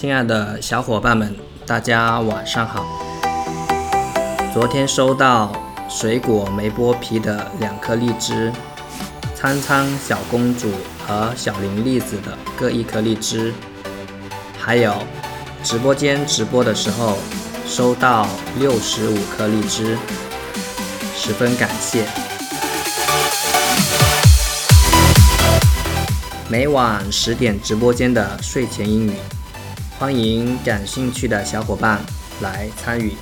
[0.00, 1.34] 亲爱的小伙伴们，
[1.66, 2.86] 大家晚上好。
[4.54, 5.52] 昨天收到
[5.90, 8.52] 水果没剥皮的两颗荔枝，
[9.34, 10.70] 苍苍小公主
[11.04, 13.52] 和小林栗子的各一颗荔枝，
[14.56, 14.94] 还有
[15.64, 17.18] 直播间直播的时候
[17.66, 19.98] 收到六十五颗荔枝，
[21.16, 22.04] 十分感谢。
[26.48, 29.12] 每晚十点直播间的睡前英语，
[29.98, 32.00] 欢迎感兴趣的小伙伴
[32.40, 33.14] 来参与。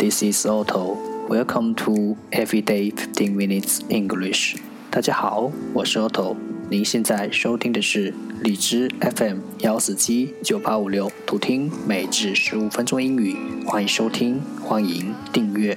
[0.00, 0.96] This is Otto.
[1.28, 4.56] Welcome to Everyday Fifteen Minutes English.
[4.90, 6.34] 大家好，我是 Otto。
[6.70, 13.36] 您现在收听的是荔枝 FM 幺四七九八五六，图听每日十五分钟英语。
[13.66, 15.76] 欢迎收听，欢迎订阅。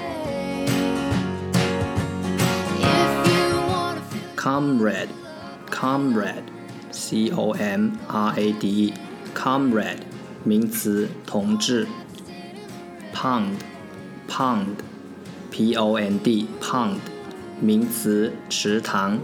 [4.41, 5.09] comrade,
[5.69, 6.49] comrade,
[6.89, 8.93] c o m r a d e,
[9.35, 9.99] comrade
[10.43, 11.87] 名词同志。
[13.13, 13.57] pond,
[14.27, 14.77] pond,
[15.51, 16.97] p o n d, pond
[17.59, 19.19] 名词池塘。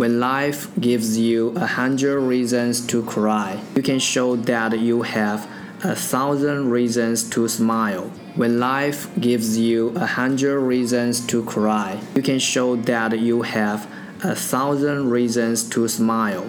[0.01, 5.47] When life gives you a hundred reasons to cry, you can show that you have
[5.83, 8.11] a thousand reasons to smile.
[8.37, 13.87] When life gives you a hundred reasons to cry, you can show that you have
[14.23, 16.45] a thousand reasons to smile.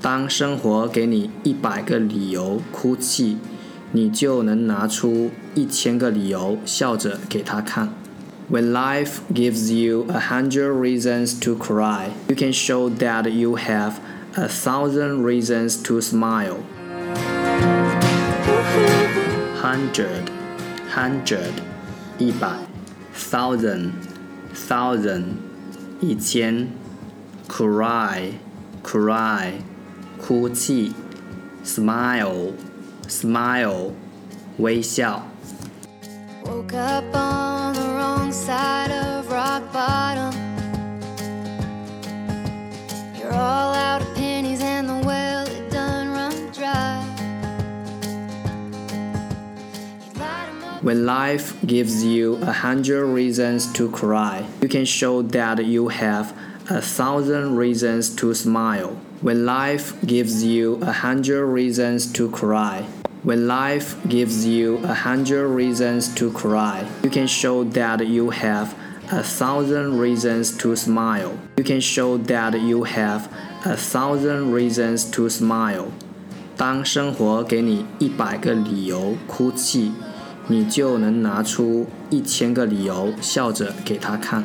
[0.00, 3.38] 当生活给你一百个理由哭泣，
[3.92, 7.90] 你就能拿出一千个理由笑着给他看。
[8.48, 14.00] when life gives you a hundred reasons to cry, you can show that you have
[14.36, 16.62] a thousand reasons to smile.
[19.56, 20.30] Hundred,
[20.90, 21.52] hundred,
[22.18, 22.58] 一百，
[23.14, 23.92] thousand,
[24.54, 25.36] thousand,
[26.00, 26.68] 一千，
[27.48, 28.32] cry,
[28.82, 29.52] cry,
[30.20, 30.92] 哭泣，
[31.64, 32.52] smile,
[33.08, 33.92] smile,
[34.58, 35.22] 微笑。
[36.44, 37.45] Woke up on
[50.86, 56.36] When life gives you a hundred reasons to cry, you can show that you have
[56.68, 58.96] a thousand reasons to smile.
[59.20, 62.86] When life gives you a hundred reasons to cry,
[63.22, 68.74] when life gives you a hundred reasons to cry, you can show that you have
[69.12, 71.38] a thousand reasons to smile.
[71.56, 73.32] You can show that you have
[73.64, 75.92] a thousand reasons to smile.
[76.56, 79.92] 当生活给你一百个理由哭泣，
[80.49, 84.43] 你就能拿出一千个理由笑着给他看。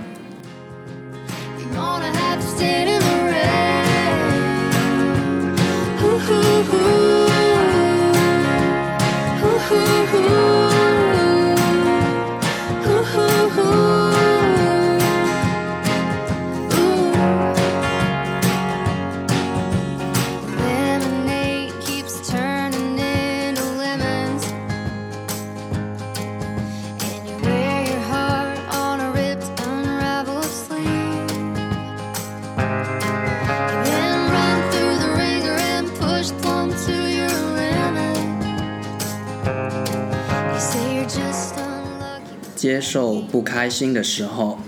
[42.55, 44.59] 接受不开心的时候，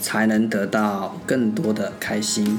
[0.00, 2.58] 才能得到更多的开心。